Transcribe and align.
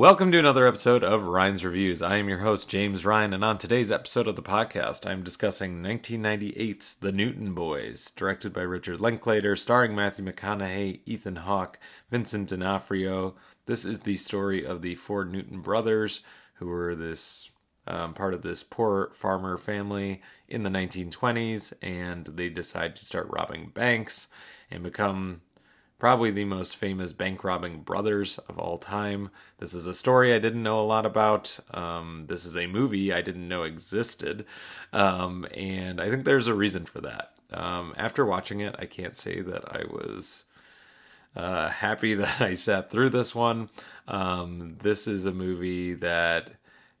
Welcome 0.00 0.32
to 0.32 0.38
another 0.38 0.66
episode 0.66 1.04
of 1.04 1.24
Ryan's 1.24 1.62
Reviews. 1.62 2.00
I 2.00 2.16
am 2.16 2.26
your 2.26 2.38
host, 2.38 2.70
James 2.70 3.04
Ryan, 3.04 3.34
and 3.34 3.44
on 3.44 3.58
today's 3.58 3.90
episode 3.90 4.26
of 4.26 4.34
the 4.34 4.42
podcast, 4.42 5.06
I'm 5.06 5.22
discussing 5.22 5.82
1998's 5.82 6.94
The 6.94 7.12
Newton 7.12 7.52
Boys, 7.52 8.10
directed 8.12 8.54
by 8.54 8.62
Richard 8.62 8.98
Linklater, 8.98 9.56
starring 9.56 9.94
Matthew 9.94 10.24
McConaughey, 10.24 11.00
Ethan 11.04 11.36
Hawke, 11.36 11.78
Vincent 12.10 12.48
D'Onofrio. 12.48 13.34
This 13.66 13.84
is 13.84 14.00
the 14.00 14.16
story 14.16 14.64
of 14.64 14.80
the 14.80 14.94
four 14.94 15.26
Newton 15.26 15.60
brothers, 15.60 16.22
who 16.54 16.68
were 16.68 16.94
this 16.94 17.50
um, 17.86 18.14
part 18.14 18.32
of 18.32 18.40
this 18.40 18.62
poor 18.62 19.12
farmer 19.14 19.58
family 19.58 20.22
in 20.48 20.62
the 20.62 20.70
1920s, 20.70 21.74
and 21.82 22.24
they 22.24 22.48
decide 22.48 22.96
to 22.96 23.04
start 23.04 23.28
robbing 23.28 23.68
banks 23.74 24.28
and 24.70 24.82
become 24.82 25.42
probably 26.00 26.30
the 26.30 26.46
most 26.46 26.76
famous 26.76 27.12
bank 27.12 27.44
robbing 27.44 27.82
brothers 27.82 28.38
of 28.48 28.58
all 28.58 28.78
time. 28.78 29.30
This 29.58 29.74
is 29.74 29.86
a 29.86 29.94
story 29.94 30.34
I 30.34 30.38
didn't 30.38 30.62
know 30.62 30.80
a 30.80 30.82
lot 30.82 31.06
about. 31.06 31.60
Um, 31.72 32.24
this 32.26 32.44
is 32.44 32.56
a 32.56 32.66
movie 32.66 33.12
I 33.12 33.20
didn't 33.20 33.46
know 33.46 33.62
existed. 33.62 34.46
Um, 34.92 35.46
and 35.54 36.00
I 36.00 36.10
think 36.10 36.24
there's 36.24 36.48
a 36.48 36.54
reason 36.54 36.86
for 36.86 37.00
that. 37.02 37.34
Um, 37.52 37.94
after 37.96 38.24
watching 38.24 38.60
it, 38.60 38.74
I 38.78 38.86
can't 38.86 39.16
say 39.16 39.40
that 39.42 39.76
I 39.76 39.84
was 39.84 40.44
uh, 41.36 41.68
happy 41.68 42.14
that 42.16 42.40
I 42.40 42.54
sat 42.54 42.90
through 42.90 43.10
this 43.10 43.34
one. 43.34 43.68
Um, 44.08 44.76
this 44.80 45.06
is 45.06 45.26
a 45.26 45.32
movie 45.32 45.94
that 45.94 46.50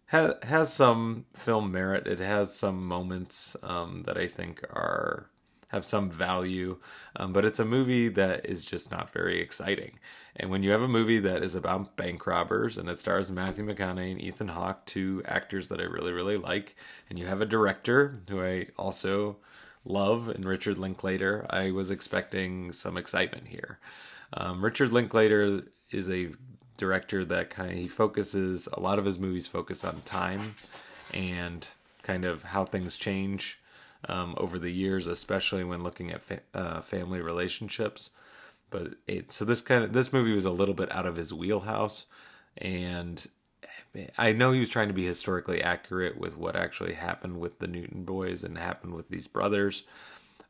has 0.06 0.34
has 0.42 0.72
some 0.72 1.24
film 1.34 1.72
merit. 1.72 2.06
It 2.06 2.18
has 2.20 2.54
some 2.54 2.86
moments 2.86 3.56
um, 3.62 4.02
that 4.06 4.18
I 4.18 4.26
think 4.26 4.62
are 4.64 5.30
have 5.70 5.84
some 5.84 6.10
value, 6.10 6.78
um, 7.16 7.32
but 7.32 7.44
it's 7.44 7.58
a 7.58 7.64
movie 7.64 8.08
that 8.08 8.44
is 8.46 8.64
just 8.64 8.90
not 8.90 9.10
very 9.10 9.40
exciting. 9.40 9.98
And 10.36 10.50
when 10.50 10.62
you 10.62 10.70
have 10.70 10.82
a 10.82 10.88
movie 10.88 11.18
that 11.20 11.42
is 11.42 11.54
about 11.54 11.96
bank 11.96 12.26
robbers 12.26 12.76
and 12.76 12.88
it 12.88 12.98
stars 12.98 13.30
Matthew 13.30 13.64
McConaughey 13.64 14.12
and 14.12 14.20
Ethan 14.20 14.48
Hawke, 14.48 14.84
two 14.86 15.22
actors 15.26 15.68
that 15.68 15.80
I 15.80 15.84
really, 15.84 16.12
really 16.12 16.36
like, 16.36 16.76
and 17.08 17.18
you 17.18 17.26
have 17.26 17.40
a 17.40 17.46
director 17.46 18.20
who 18.28 18.42
I 18.42 18.68
also 18.76 19.36
love 19.84 20.28
and 20.28 20.44
Richard 20.44 20.78
Linklater, 20.78 21.46
I 21.50 21.70
was 21.70 21.90
expecting 21.90 22.72
some 22.72 22.96
excitement 22.96 23.48
here. 23.48 23.78
Um, 24.32 24.64
Richard 24.64 24.92
Linklater 24.92 25.64
is 25.90 26.10
a 26.10 26.30
director 26.76 27.24
that 27.26 27.50
kind 27.50 27.72
of 27.72 27.76
he 27.76 27.88
focuses 27.88 28.68
a 28.72 28.80
lot 28.80 28.98
of 28.98 29.04
his 29.04 29.18
movies 29.18 29.46
focus 29.46 29.84
on 29.84 30.00
time 30.02 30.54
and 31.12 31.68
kind 32.02 32.24
of 32.24 32.42
how 32.42 32.64
things 32.64 32.96
change 32.96 33.60
um, 34.08 34.34
over 34.36 34.58
the 34.58 34.70
years, 34.70 35.06
especially 35.06 35.64
when 35.64 35.82
looking 35.82 36.10
at 36.10 36.22
fa- 36.22 36.40
uh, 36.54 36.80
family 36.80 37.20
relationships. 37.20 38.10
But 38.70 38.94
it, 39.06 39.32
so 39.32 39.44
this 39.44 39.60
kind 39.60 39.84
of 39.84 39.92
this 39.92 40.12
movie 40.12 40.32
was 40.32 40.44
a 40.44 40.50
little 40.50 40.74
bit 40.74 40.92
out 40.94 41.06
of 41.06 41.16
his 41.16 41.32
wheelhouse, 41.32 42.06
and 42.56 43.26
I 44.16 44.32
know 44.32 44.52
he 44.52 44.60
was 44.60 44.68
trying 44.68 44.88
to 44.88 44.94
be 44.94 45.04
historically 45.04 45.62
accurate 45.62 46.18
with 46.18 46.36
what 46.36 46.54
actually 46.54 46.94
happened 46.94 47.40
with 47.40 47.58
the 47.58 47.66
Newton 47.66 48.04
boys 48.04 48.44
and 48.44 48.56
happened 48.56 48.94
with 48.94 49.08
these 49.08 49.26
brothers. 49.26 49.82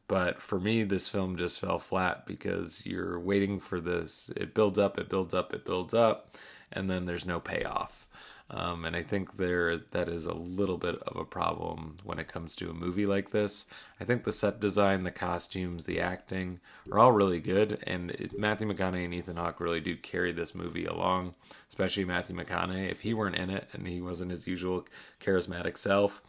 But 0.09 0.43
for 0.43 0.59
me, 0.59 0.83
this 0.83 1.09
film 1.09 1.37
just 1.37 1.61
fell 1.61 1.79
flat 1.79 2.27
because 2.27 2.85
you're 2.85 3.19
waiting 3.19 3.61
for 3.61 3.81
this. 3.81 4.29
It 4.37 4.55
builds 4.55 4.79
up, 4.79 4.99
it 4.99 5.09
builds 5.09 5.33
up, 5.33 5.55
it 5.55 5.65
builds 5.65 5.95
up, 5.95 6.37
and 6.73 6.91
then 6.91 7.07
there's 7.07 7.25
no 7.25 7.41
payoff. 7.41 8.07
Um, 8.53 8.85
and 8.85 8.97
I 8.97 9.03
think 9.05 9.37
there 9.37 9.79
that 9.93 10.09
is 10.09 10.27
a 10.27 10.35
little 10.35 10.77
bit 10.77 10.97
of 11.03 11.17
a 11.17 11.25
problem 11.25 11.99
when 12.03 12.19
it 12.19 12.27
comes 12.27 12.57
to 12.57 12.69
a 12.69 12.75
movie 12.75 13.07
like 13.07 13.31
this. 13.31 13.65
I 14.01 14.05
think 14.05 14.25
the 14.25 14.33
set 14.33 14.59
design, 14.59 15.05
the 15.05 15.13
costumes, 15.13 15.87
the 15.87 16.01
acting 16.01 16.59
are 16.91 16.99
all 16.99 17.13
really 17.13 17.39
good, 17.39 17.79
and 17.85 18.11
it, 18.11 18.37
Matthew 18.37 18.67
McConaughey 18.67 19.05
and 19.05 19.15
Ethan 19.15 19.37
Hawke 19.37 19.61
really 19.61 19.81
do 19.81 19.97
carry 19.97 20.33
this 20.33 20.53
movie 20.53 20.85
along. 20.85 21.35
Especially 21.69 22.05
Matthew 22.05 22.35
McConaughey. 22.35 22.91
If 22.91 23.03
he 23.03 23.15
weren't 23.15 23.37
in 23.37 23.51
it 23.51 23.69
and 23.73 23.87
he 23.87 24.01
wasn't 24.01 24.33
his 24.33 24.49
usual 24.49 24.85
charismatic 25.21 25.79
self, 25.79 26.21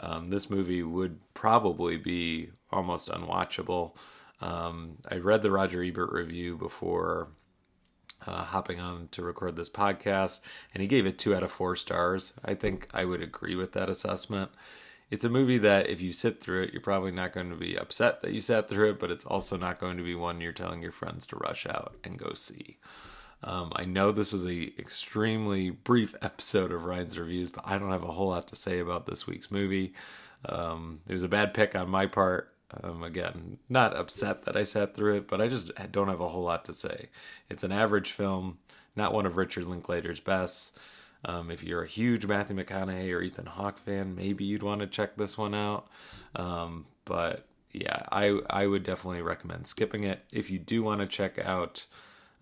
um, 0.00 0.28
this 0.28 0.48
movie 0.48 0.82
would 0.82 1.18
probably 1.34 1.98
be 1.98 2.50
almost 2.70 3.10
unwatchable. 3.10 3.94
Um, 4.40 4.96
I 5.10 5.16
read 5.16 5.42
the 5.42 5.50
Roger 5.50 5.82
Ebert 5.82 6.10
review 6.12 6.56
before 6.56 7.28
uh, 8.26 8.44
hopping 8.44 8.80
on 8.80 9.08
to 9.12 9.22
record 9.22 9.56
this 9.56 9.68
podcast, 9.68 10.40
and 10.74 10.80
he 10.80 10.86
gave 10.86 11.06
it 11.06 11.18
two 11.18 11.34
out 11.34 11.42
of 11.42 11.50
four 11.50 11.76
stars. 11.76 12.32
I 12.44 12.54
think 12.54 12.88
I 12.92 13.04
would 13.04 13.22
agree 13.22 13.54
with 13.54 13.72
that 13.72 13.88
assessment. 13.88 14.50
It's 15.10 15.24
a 15.24 15.30
movie 15.30 15.58
that 15.58 15.88
if 15.88 16.00
you 16.00 16.12
sit 16.12 16.40
through 16.40 16.64
it, 16.64 16.72
you're 16.72 16.82
probably 16.82 17.12
not 17.12 17.32
going 17.32 17.50
to 17.50 17.56
be 17.56 17.78
upset 17.78 18.22
that 18.22 18.32
you 18.32 18.40
sat 18.40 18.68
through 18.68 18.90
it, 18.90 18.98
but 18.98 19.10
it's 19.10 19.24
also 19.24 19.56
not 19.56 19.78
going 19.78 19.96
to 19.98 20.02
be 20.02 20.16
one 20.16 20.40
you're 20.40 20.52
telling 20.52 20.82
your 20.82 20.92
friends 20.92 21.26
to 21.28 21.36
rush 21.36 21.66
out 21.66 21.94
and 22.02 22.18
go 22.18 22.32
see. 22.34 22.78
Um, 23.44 23.72
I 23.76 23.84
know 23.84 24.10
this 24.10 24.32
is 24.32 24.44
a 24.44 24.72
extremely 24.78 25.70
brief 25.70 26.14
episode 26.22 26.72
of 26.72 26.84
Ryan's 26.84 27.18
reviews, 27.18 27.50
but 27.50 27.62
I 27.66 27.78
don't 27.78 27.92
have 27.92 28.02
a 28.02 28.12
whole 28.12 28.28
lot 28.30 28.48
to 28.48 28.56
say 28.56 28.80
about 28.80 29.06
this 29.06 29.26
week's 29.26 29.50
movie. 29.50 29.94
Um, 30.44 31.00
it 31.06 31.12
was 31.12 31.22
a 31.22 31.28
bad 31.28 31.54
pick 31.54 31.76
on 31.76 31.88
my 31.88 32.06
part. 32.06 32.52
Um, 32.82 33.02
again, 33.02 33.58
not 33.68 33.96
upset 33.96 34.44
that 34.44 34.56
I 34.56 34.62
sat 34.62 34.94
through 34.94 35.16
it, 35.16 35.28
but 35.28 35.40
I 35.40 35.48
just 35.48 35.70
don't 35.90 36.08
have 36.08 36.20
a 36.20 36.28
whole 36.28 36.42
lot 36.42 36.64
to 36.66 36.72
say. 36.72 37.08
It's 37.48 37.64
an 37.64 37.72
average 37.72 38.12
film, 38.12 38.58
not 38.94 39.12
one 39.12 39.26
of 39.26 39.36
Richard 39.36 39.64
Linklater's 39.64 40.20
best. 40.20 40.76
Um, 41.24 41.50
if 41.50 41.64
you're 41.64 41.82
a 41.82 41.88
huge 41.88 42.26
Matthew 42.26 42.56
McConaughey 42.56 43.12
or 43.12 43.22
Ethan 43.22 43.46
Hawke 43.46 43.78
fan, 43.78 44.14
maybe 44.14 44.44
you'd 44.44 44.62
want 44.62 44.80
to 44.80 44.86
check 44.86 45.16
this 45.16 45.36
one 45.36 45.54
out. 45.54 45.88
Um, 46.34 46.86
but 47.04 47.46
yeah, 47.72 48.02
I 48.10 48.38
I 48.48 48.66
would 48.66 48.84
definitely 48.84 49.22
recommend 49.22 49.66
skipping 49.66 50.04
it. 50.04 50.24
If 50.32 50.50
you 50.50 50.58
do 50.58 50.82
want 50.82 51.00
to 51.00 51.06
check 51.06 51.38
out 51.38 51.86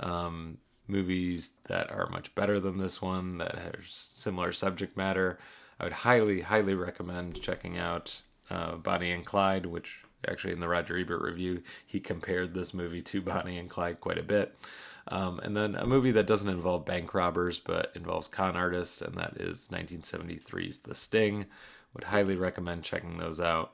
um, 0.00 0.58
movies 0.86 1.52
that 1.68 1.90
are 1.90 2.08
much 2.10 2.34
better 2.34 2.60
than 2.60 2.78
this 2.78 3.00
one, 3.00 3.38
that 3.38 3.56
has 3.56 3.84
similar 3.88 4.52
subject 4.52 4.96
matter, 4.96 5.38
I 5.80 5.84
would 5.84 5.92
highly 5.92 6.42
highly 6.42 6.74
recommend 6.74 7.40
checking 7.40 7.78
out 7.78 8.22
uh, 8.50 8.76
Bonnie 8.76 9.12
and 9.12 9.24
Clyde, 9.24 9.66
which 9.66 10.03
actually 10.28 10.52
in 10.52 10.60
the 10.60 10.68
Roger 10.68 10.98
Ebert 10.98 11.22
review, 11.22 11.62
he 11.86 12.00
compared 12.00 12.54
this 12.54 12.74
movie 12.74 13.02
to 13.02 13.22
Bonnie 13.22 13.58
and 13.58 13.70
Clyde 13.70 14.00
quite 14.00 14.18
a 14.18 14.22
bit. 14.22 14.56
Um, 15.08 15.38
and 15.40 15.56
then 15.56 15.74
a 15.74 15.86
movie 15.86 16.12
that 16.12 16.26
doesn't 16.26 16.48
involve 16.48 16.86
bank 16.86 17.12
robbers 17.12 17.60
but 17.60 17.92
involves 17.94 18.28
con 18.28 18.56
artists, 18.56 19.02
and 19.02 19.14
that 19.16 19.36
is 19.38 19.68
1973's 19.70 20.78
The 20.78 20.94
Sting. 20.94 21.46
Would 21.92 22.04
highly 22.04 22.34
recommend 22.34 22.82
checking 22.82 23.18
those 23.18 23.40
out. 23.40 23.72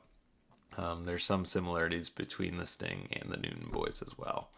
Um, 0.77 1.05
there's 1.05 1.25
some 1.25 1.44
similarities 1.44 2.09
between 2.09 2.59
The 2.59 2.66
Sting 2.66 3.09
and 3.12 3.31
the 3.31 3.37
Newton 3.37 3.69
Boys 3.71 4.03
as 4.06 4.19
well. 4.19 4.50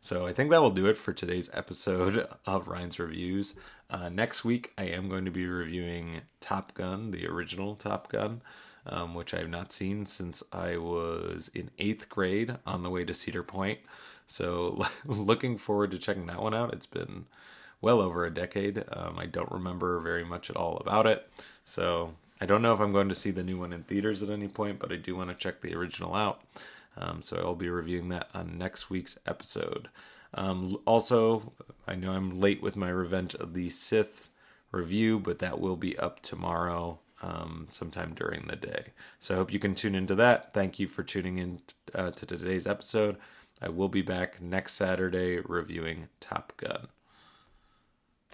So 0.00 0.26
I 0.26 0.32
think 0.32 0.50
that 0.50 0.62
will 0.62 0.70
do 0.70 0.86
it 0.86 0.96
for 0.96 1.12
today's 1.12 1.50
episode 1.52 2.28
of 2.46 2.68
Ryan's 2.68 2.98
Reviews. 2.98 3.54
Uh, 3.90 4.08
next 4.08 4.44
week, 4.44 4.72
I 4.78 4.84
am 4.84 5.08
going 5.08 5.24
to 5.24 5.30
be 5.30 5.46
reviewing 5.46 6.22
Top 6.40 6.74
Gun, 6.74 7.10
the 7.10 7.26
original 7.26 7.74
Top 7.74 8.10
Gun 8.10 8.42
um, 8.88 9.14
which 9.14 9.34
I 9.34 9.38
have 9.38 9.50
not 9.50 9.72
seen 9.72 10.06
since 10.06 10.42
I 10.52 10.76
was 10.76 11.50
in 11.54 11.70
eighth 11.78 12.08
grade 12.08 12.56
on 12.66 12.82
the 12.82 12.90
way 12.90 13.04
to 13.04 13.14
Cedar 13.14 13.42
Point. 13.42 13.80
So, 14.26 14.86
looking 15.04 15.58
forward 15.58 15.90
to 15.92 15.98
checking 15.98 16.26
that 16.26 16.42
one 16.42 16.54
out. 16.54 16.72
It's 16.72 16.86
been 16.86 17.26
well 17.80 18.00
over 18.00 18.24
a 18.24 18.34
decade. 18.34 18.84
Um, 18.90 19.18
I 19.18 19.26
don't 19.26 19.52
remember 19.52 20.00
very 20.00 20.24
much 20.24 20.50
at 20.50 20.56
all 20.56 20.78
about 20.78 21.06
it. 21.06 21.28
So, 21.64 22.14
I 22.40 22.46
don't 22.46 22.62
know 22.62 22.72
if 22.72 22.80
I'm 22.80 22.92
going 22.92 23.08
to 23.08 23.14
see 23.14 23.30
the 23.30 23.42
new 23.42 23.58
one 23.58 23.72
in 23.72 23.82
theaters 23.82 24.22
at 24.22 24.30
any 24.30 24.48
point, 24.48 24.78
but 24.78 24.92
I 24.92 24.96
do 24.96 25.16
want 25.16 25.30
to 25.30 25.36
check 25.36 25.60
the 25.60 25.74
original 25.74 26.14
out. 26.14 26.40
Um, 26.98 27.22
so, 27.22 27.36
I'll 27.38 27.54
be 27.54 27.70
reviewing 27.70 28.08
that 28.10 28.28
on 28.34 28.58
next 28.58 28.90
week's 28.90 29.16
episode. 29.26 29.88
Um, 30.34 30.78
also, 30.84 31.52
I 31.86 31.94
know 31.94 32.12
I'm 32.12 32.40
late 32.40 32.62
with 32.62 32.76
my 32.76 32.90
Revenge 32.90 33.34
of 33.34 33.54
the 33.54 33.68
Sith 33.70 34.28
review, 34.72 35.18
but 35.18 35.38
that 35.38 35.60
will 35.60 35.76
be 35.76 35.98
up 35.98 36.20
tomorrow 36.20 36.98
um, 37.22 37.68
sometime 37.70 38.14
during 38.14 38.46
the 38.46 38.56
day. 38.56 38.88
So 39.18 39.34
I 39.34 39.36
hope 39.38 39.52
you 39.52 39.58
can 39.58 39.74
tune 39.74 39.94
into 39.94 40.14
that. 40.16 40.52
Thank 40.52 40.78
you 40.78 40.88
for 40.88 41.02
tuning 41.02 41.38
in 41.38 41.60
uh, 41.94 42.10
to 42.12 42.26
today's 42.26 42.66
episode. 42.66 43.16
I 43.60 43.70
will 43.70 43.88
be 43.88 44.02
back 44.02 44.40
next 44.40 44.74
Saturday 44.74 45.40
reviewing 45.40 46.08
Top 46.20 46.52
Gun. 46.56 46.88